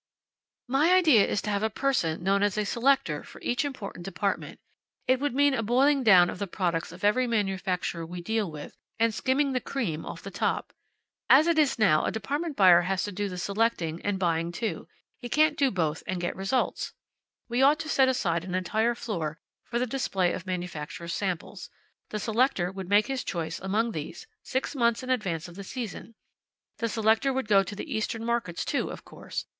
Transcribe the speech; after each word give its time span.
"My 0.67 0.95
idea 0.95 1.27
is 1.27 1.43
to 1.43 1.51
have 1.51 1.61
a 1.61 1.69
person 1.69 2.23
known 2.23 2.41
as 2.41 2.57
a 2.57 2.65
selector 2.65 3.21
for 3.23 3.39
each 3.41 3.63
important 3.63 4.03
department. 4.03 4.59
It 5.05 5.19
would 5.19 5.35
mean 5.35 5.53
a 5.53 5.61
boiling 5.61 6.01
down 6.01 6.27
of 6.31 6.39
the 6.39 6.47
products 6.47 6.91
of 6.91 7.03
every 7.03 7.27
manufacturer 7.27 8.03
we 8.03 8.19
deal 8.19 8.49
with, 8.49 8.75
and 8.97 9.13
skimming 9.13 9.51
the 9.53 9.59
cream 9.61 10.03
off 10.03 10.23
the 10.23 10.31
top. 10.31 10.73
As 11.29 11.45
it 11.45 11.59
is 11.59 11.77
now 11.77 12.03
a 12.03 12.11
department 12.11 12.57
buyer 12.57 12.81
has 12.81 13.03
to 13.03 13.11
do 13.11 13.29
the 13.29 13.37
selecting 13.37 14.01
and 14.01 14.17
buying 14.17 14.51
too. 14.51 14.87
He 15.21 15.29
can't 15.29 15.55
do 15.55 15.69
both 15.69 16.01
and 16.07 16.19
get 16.19 16.35
results. 16.35 16.93
We 17.47 17.61
ought 17.61 17.77
to 17.81 17.87
set 17.87 18.07
aside 18.07 18.43
an 18.43 18.55
entire 18.55 18.95
floor 18.95 19.37
for 19.65 19.77
the 19.77 19.85
display 19.85 20.33
of 20.33 20.47
manufacturers' 20.47 21.13
samples. 21.13 21.69
The 22.09 22.17
selector 22.17 22.71
would 22.71 22.89
make 22.89 23.05
his 23.05 23.23
choice 23.23 23.59
among 23.59 23.91
these, 23.91 24.25
six 24.41 24.73
months 24.75 25.03
in 25.03 25.11
advance 25.11 25.47
of 25.47 25.53
the 25.53 25.63
season. 25.63 26.15
The 26.79 26.89
selector 26.89 27.31
would 27.31 27.47
go 27.47 27.61
to 27.61 27.75
the 27.75 27.95
eastern 27.95 28.25
markets 28.25 28.65
too, 28.65 28.89
of 28.89 29.05
course. 29.05 29.45